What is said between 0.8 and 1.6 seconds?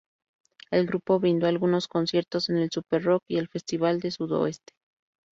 grupo brindó